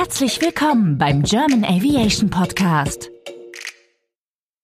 [0.00, 3.10] Herzlich willkommen beim German Aviation Podcast.